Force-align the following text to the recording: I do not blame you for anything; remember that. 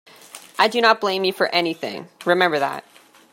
I 0.57 0.67
do 0.67 0.81
not 0.81 0.99
blame 0.99 1.25
you 1.25 1.31
for 1.31 1.47
anything; 1.53 2.07
remember 2.25 2.57
that. 2.57 2.83